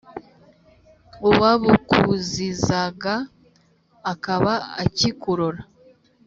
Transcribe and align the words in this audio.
Uwabukuzizaga 1.29 3.15
akaba 4.13 4.53
akikurora. 4.83 5.61